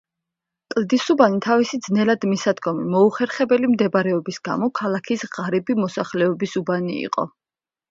[0.75, 7.31] კლდისუბანი თავისი ძნელად მისადგომი, მოუხერხებელი მდებარეობის გამო ქალაქის ღარიბი მოსახლეობის უბანი იყო.